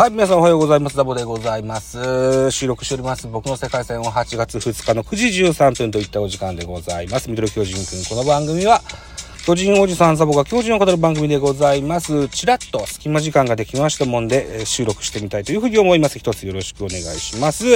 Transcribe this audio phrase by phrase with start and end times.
[0.00, 0.96] はい、皆さんおはようございます。
[0.96, 2.50] ダボでございます。
[2.50, 3.28] 収録しております。
[3.28, 7.28] 僕の世界線は8月2日の9時13分といったお時間でございます。
[7.28, 8.04] ミドル巨人くん。
[8.08, 8.80] この番組は、
[9.44, 12.30] 巨人おじさんザボが巨人を語る番組でございます。
[12.30, 16.18] ちらっと隙間時間ができましたもんで、えー収録してみたいというふうに思います。
[16.18, 17.66] 一つよろしくお願いします。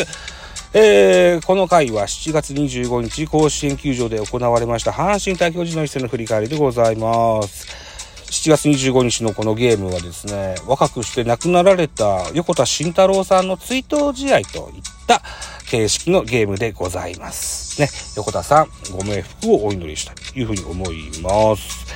[0.72, 7.83] えーこの回は7月25日、甲子園球場で行われました阪神対巨人の一戦の振り返りでございます。
[8.26, 15.22] 7月25日のこのゲームはですね、若くして亡くなられた横田慎太郎さんの追悼試合といった
[15.66, 17.80] 形式のゲームでございます。
[17.80, 21.86] ね、横田さん、ご冥福をお祈りしたいというふうに思います。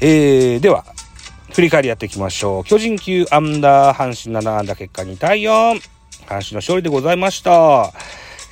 [0.00, 0.84] えー、では、
[1.52, 2.64] 振り返りやっていきましょう。
[2.64, 5.80] 巨人9アンダー、阪神7アンダー結果2対4。
[6.26, 7.92] 阪神の勝利でございました。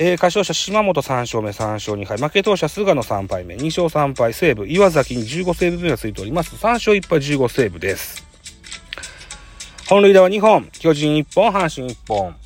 [0.01, 6.55] えー、勝勝者島本3勝目3勝2敗、負け投者菅野3敗目、2勝3敗、西武、岩崎に15セーブ目がついております。
[6.55, 8.25] 3勝1敗15セーブです。
[9.89, 12.37] 本塁打は2本、巨人1本、阪神1本。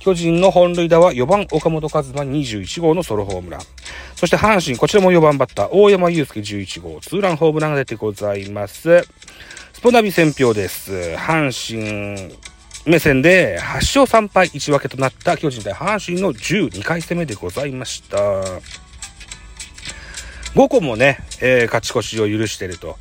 [0.00, 3.60] 巨人の本塁打は4番岡本和真21号のソロホームラン。
[4.16, 9.02] そして阪神、こちらも4番バッター、大山祐介11号、ツーランホームランが出てございます。
[9.72, 10.92] スポナビ選票です。
[11.16, 12.34] 阪神、
[12.84, 18.16] 目線で8勝3敗1分けとなった巨人対阪神の12回戦目でございました。
[20.54, 22.96] 5個もね、えー勝ち越しを許していると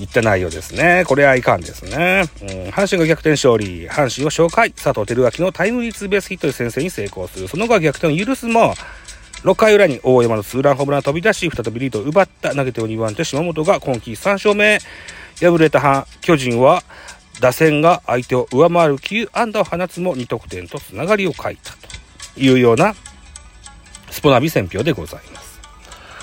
[0.00, 1.04] いった内容ですね。
[1.06, 2.24] これはいかんですね。
[2.42, 3.88] うん、阪神が逆転勝利。
[3.88, 4.72] 阪神を紹介。
[4.72, 7.48] 佐藤輝明のタイムリーツーベースヒットで先制に成功する。
[7.48, 8.74] その後は逆転を許すも、
[9.42, 14.78] 6回裏に大山のツーランホームランが飛び出し、再びリードを奪った投げてを2番手島本が今季3勝目。
[15.40, 16.82] 敗れた巨人は、
[17.40, 22.94] 打線が相手を上回る9安打を放つも2得点とつながりを欠いたというような
[24.10, 25.60] スポナビ選評でございます。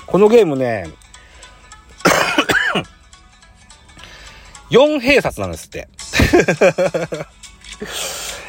[0.06, 0.90] このゲームね、
[4.70, 5.88] 4併殺なんですって。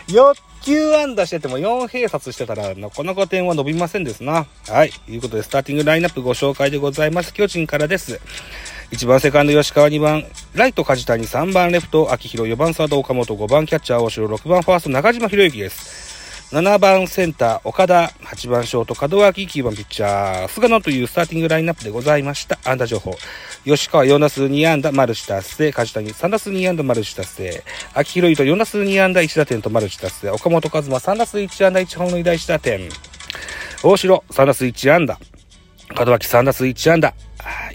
[0.08, 4.46] 4球安打してても4併殺してたらなかなか点は伸びませんですな。
[4.68, 4.92] はい。
[4.92, 7.34] ということで、スターティングラインナップご紹介でございます。
[7.34, 8.20] 巨人からです。
[8.91, 10.23] 1番セカンド吉川、2番
[10.53, 16.16] ライト梶谷、3番レフト秋広、4番サード岡本、5番キャッチャー大城、6番ファースト中島博之です。
[16.51, 22.59] 7番センター岡田、8番ショート門脇、9番ピッチャー菅野というスターティングラインナップでございました。
[22.63, 23.18] 安打情報。
[23.66, 27.63] 吉川4打数2安打マルチ達成、梶谷3打数2安打マルチ達成、
[27.96, 32.90] 秋広と4打数2安打1打点とマルチ達成、岡本和真3打数1安打1本塁打1打点、
[33.84, 35.19] 大城3打数1安打、
[35.97, 37.13] 門脇3打数1安打。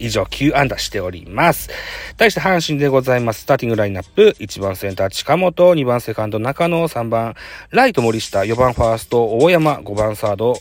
[0.01, 1.69] 以上9安打しております。
[2.17, 3.43] 対して阪神でございます。
[3.43, 4.35] スターティングラインナップ。
[4.39, 7.35] 1番センター近本、2番セカンド中野、3番
[7.71, 10.55] ライト森下、4番ファースト大山、5番サード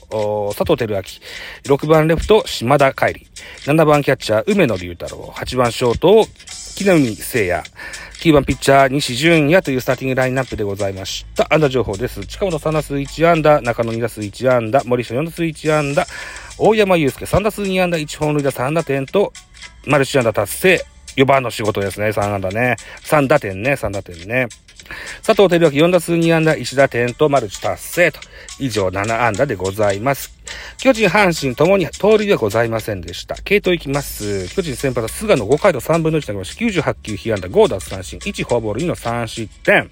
[0.56, 1.02] 佐藤輝
[1.66, 3.26] 明、6番レフト島田海里、
[3.72, 6.26] 7番キャッチャー梅野隆太郎、8番ショート
[6.76, 7.64] 木浪聖也、
[8.22, 11.48] 9番ピッチャー西純也というスターティングラインナップでございました。
[11.54, 12.26] 安打情報です。
[12.26, 16.06] 近本3打数1安打、中野2打数1安打、森下4打数1安打、
[16.60, 19.32] 大山祐介3打数2安打、1本塁打3打点と、
[19.88, 20.86] マルチ安打達成。
[21.16, 22.76] 4番の仕事ですね、3安打ね。
[23.04, 24.48] 3打点ね、3打点ね。
[25.24, 28.20] 佐藤輝明4打数2安打、1打点とマルチ達成と。
[28.60, 30.34] 以上7安打でございます。
[30.78, 33.36] 巨人、阪神ともに盗塁はございませんでした。
[33.36, 34.54] 系統いきます。
[34.54, 36.66] 巨人先発は菅野5回と3分の1投げました。
[36.66, 39.90] 98球被安打、5奪三振、1フォアボール2の3失点。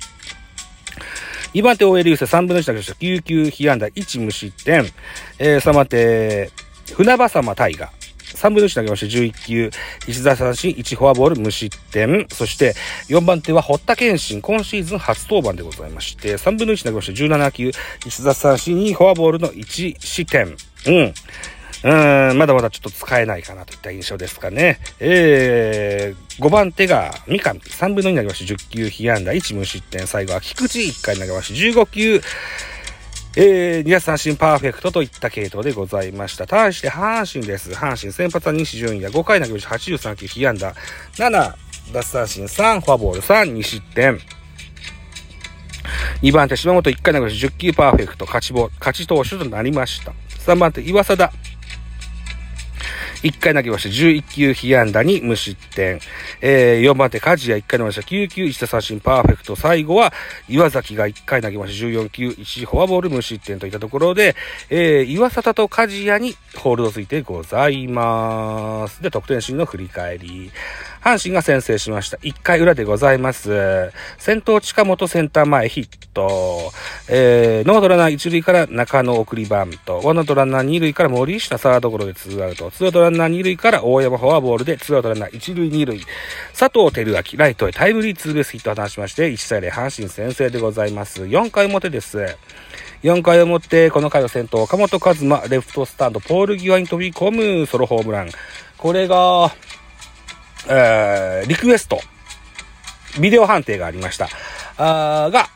[1.57, 2.93] 2番手、大江流星3分の1投げました。
[2.93, 4.85] 9球被安打、1無失点。
[5.39, 6.51] えー、3番手、
[6.93, 7.89] 船場様大河。
[8.35, 9.71] 3分の1投げまして11球、
[10.05, 12.27] 1打三振、1フォアボール、無失点。
[12.29, 12.75] そして、
[13.09, 20.55] 4番手は堀田健信、今シーズン初登板でございまして、3分の1投げまして17球、1打三振、2フォアボールの1失点。
[20.85, 21.13] うん。
[21.83, 24.79] うーん、まだまだちょっと使えないかなといった印象ですかね。
[24.99, 30.07] えー、5番手が三上、3分の2投げまして10球、被安打、1無失点。
[30.07, 32.21] 最後は菊池、1回投げまして15球、
[33.39, 36.47] えー、2打三振パーフェクトといった系統でございました。
[36.47, 37.71] 対して阪神です。
[37.71, 40.73] 阪神先発は西純也、5回投げまして83球、被安打、
[41.13, 41.53] 7
[41.93, 44.19] 奪三振、3フォアボール、3、2失点。
[46.21, 50.13] 2番手、島本1回投げまして10球パーフェクト、勝ちボ勝ち投手となりました。
[50.29, 51.46] 3番手、岩貞。
[53.23, 53.89] 1回投げました。
[53.89, 55.99] 11球被安打に無失点。
[56.41, 58.01] えー、4番手、梶谷1回投げました。
[58.01, 59.55] 9球1打三振パーフェクト。
[59.55, 60.13] 最後は、
[60.47, 61.85] 岩崎が1回投げました。
[61.85, 64.35] 14球1フォアボール無失点といったところで、
[64.69, 69.01] えー、岩里と梶谷にホールドついてございます。
[69.01, 70.51] で、得点シーンの振り返り。
[71.07, 72.17] 阪神が先制しました。
[72.17, 73.93] 1回裏でございます。
[74.17, 76.73] 先頭近本センター前ヒット。
[77.07, 80.01] えー、ノーアウトランナー1塁から中野送りバント。
[80.03, 82.71] ワンアウトランナー2塁から森下サードゴロで2アウト。
[82.71, 86.01] ツーアウトランナー2塁から大山フォアボールでツーアウトランナー1塁2塁。
[86.53, 91.23] 佐藤輝明、ライトへタイムリーツーベースヒットを放しまして、1対0阪神先制でございます。
[91.23, 92.35] 4回表です。
[93.03, 98.29] 4回表、この回の先頭、岡本和真、レフトスタンド、ポール際に飛び込むソロホームラン。
[98.77, 99.55] これが、
[100.69, 101.99] えー、リクエスト、
[103.19, 104.27] ビデオ判定がありました。
[104.77, 105.49] あが、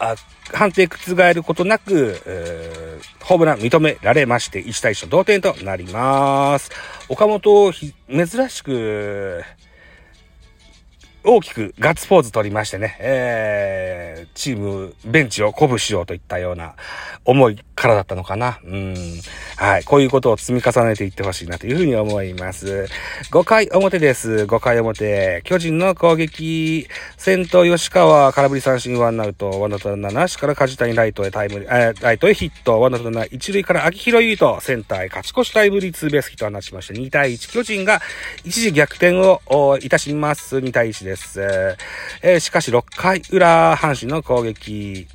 [0.54, 6.72] 判定覆ることなく、えー、ホームラン認められまして、1対1同点となります。
[7.08, 9.44] 岡本、珍しく、
[11.24, 16.74] 大きくガッツポーズ取りましてね、えー、チーム、ベンチを鼓舞しようといったような
[17.26, 18.60] 思いからだったのかな。
[18.64, 18.96] うん。
[19.58, 19.84] はい。
[19.84, 22.88] こういうことを積み重ねていってほしいなというふうに思います。
[23.32, 24.46] 5回表です。
[24.46, 25.42] 5回表。
[25.44, 26.88] 巨人の攻撃。
[27.18, 29.50] 先頭吉川、空振り三振ワンアウト。
[29.62, 32.82] ワンアウトラなしから梶谷ライトへタイムリー、えー、ライトへヒット。
[32.82, 37.52] ワンアウトラ一塁から秋広優斗、センターへ勝ち越しタイムリーツーベースヒットを放ちまして、2対1。
[37.52, 38.02] 巨人が
[38.44, 40.58] 一時逆転をいたします。
[40.58, 41.11] 2対1です。
[41.12, 41.42] です
[42.22, 45.08] えー、しかし6回裏、阪神の攻撃。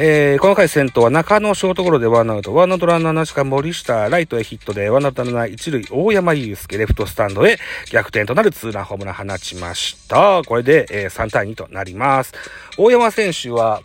[0.00, 2.54] えー、この回先頭は中野ショートゴロでワンアウト。
[2.54, 7.58] ワンアウトランナーなしか森下、ライトへヒットで、ワンアウトランナー一塁、大山祐介、レフトスタンドへ
[7.90, 10.42] 逆転となるツーランホームラン放ちました。
[10.46, 12.32] これで、えー、3対2となります。
[12.78, 13.82] 大山選手は、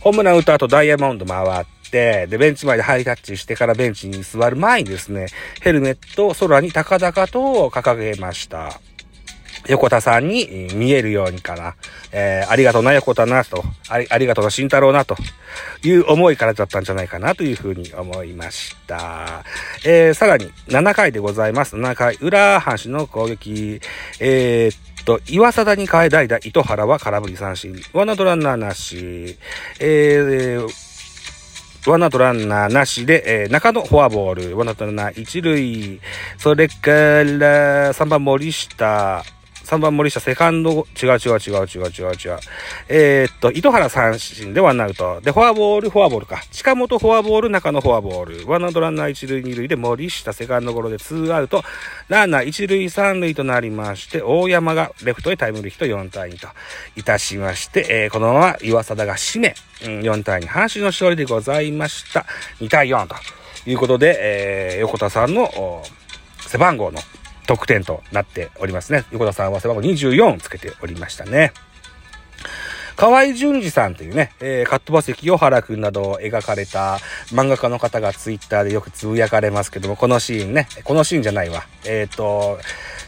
[0.00, 5.28] ホームラン打った後ダイヤモンド回って、で、ベンチ前でハイタッチしてからベンチに座る前にですね、
[5.60, 8.80] ヘルメットを空に高々と掲げました。
[9.68, 11.74] 横田さんに見えるようにかな。
[12.12, 15.16] えー、ありがとうな横田なと、ありありがとうな慎太郎なと
[15.82, 19.44] いう思いからだったんじゃないかなというふうに思いました。
[19.84, 21.76] えー、さらに7回でございます。
[21.76, 23.80] 7回裏、阪神の攻撃。
[24.20, 27.74] えー、と、岩貞に変え代打、糸原は空振り三振。
[27.92, 29.38] ワンアウトランナーなし。
[29.80, 30.68] えー、
[31.90, 34.56] ワンアウトランナーなしで、えー、中野フォアボール。
[34.56, 36.00] ワンアウトランナー一塁。
[36.38, 39.24] それから、3番森下。
[39.72, 42.38] 3番森下、セカンド、違う違う違う違う違う違う。
[42.90, 45.22] えー、っと、糸原三振でワンアウト。
[45.22, 46.42] で、フォアボール、フォアボールか。
[46.50, 48.46] 近本フォアボール、中野フォアボール。
[48.46, 51.64] ワンアウトランナー一塁二塁で森下、セカンドゴロでツーアウト。
[52.08, 56.48] ランナー一塁三塁となりまして、大山がレフトへタイムリーヒット4対2と
[56.96, 59.54] いたしまして、えー、このまま岩貞が締め、
[59.86, 62.26] うん、4対2、阪神の勝利でございました。
[62.60, 63.14] 2対4と
[63.64, 65.82] いうことで、えー、横田さんの
[66.46, 67.00] 背番号の
[67.52, 69.04] 得点となっておりますね。
[69.10, 71.52] 横田さんは背番号24つけておりましたね。
[72.96, 81.64] 河合淳二さんというね、えー、カットバ席を原くんなどを描かれた漫画家の方がツイッターでよくつぶやかれますけども、このシーンね、このシーンじゃないわ。
[81.84, 82.58] えっ、ー、と、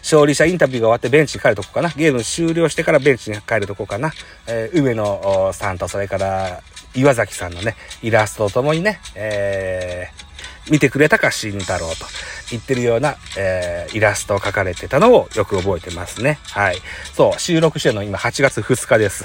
[0.02, 1.90] 勝利者インタビューが終わってベンチに帰るとこかな。
[1.90, 4.12] ゲーム終了してからベンチに帰るとこかな。
[4.46, 6.62] えー、梅野さんとそれから
[6.94, 10.23] 岩崎さんのね、イラストとともにね、えー、
[10.70, 12.06] 見てくれたか慎太郎と。
[12.50, 16.38] 言ってるような、えー、イラストを描かれてたのをよく覚えてますね。
[16.52, 16.76] はい。
[17.12, 19.24] そう、収録しての今8月2日です。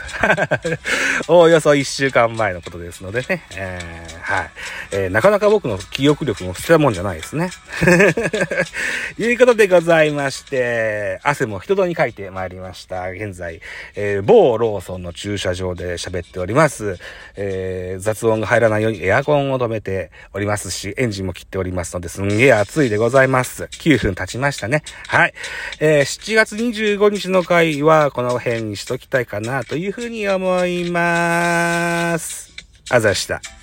[1.28, 3.44] お およそ1週間前のことですのでね。
[3.56, 4.50] えー、はい。
[4.92, 7.50] えー、なかなか僕の記憶力も捨てたもんじゃないですね。
[9.18, 13.10] と いうことでございまして、汗も人通りに書いてまいりました。
[13.10, 13.62] 現在、
[13.96, 16.98] えー、某ローソンの駐車場で喋っております。
[17.36, 23.10] えー、雑音が入らないようにエアコンを止めておりますし、エンジンも切っておりますので、すんげえ暑いでございます。
[23.10, 23.64] ございます。
[23.64, 24.84] 9分経ちましたね。
[25.08, 25.34] はい。
[25.80, 32.54] えー、7月25日の回はこの辺にしときたいかなというふうに思います。
[32.92, 33.59] あざした。